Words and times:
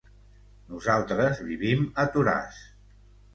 Nosaltres 0.71 1.41
vivim 1.51 1.85
a 1.93 2.07
Toràs. 2.17 2.59